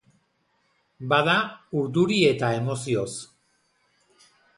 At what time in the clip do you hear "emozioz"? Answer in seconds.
2.61-3.13